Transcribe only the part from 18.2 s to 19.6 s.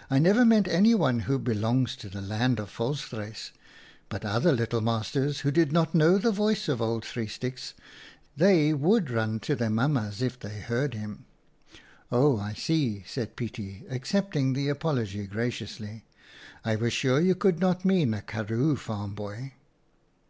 karroo farm boy."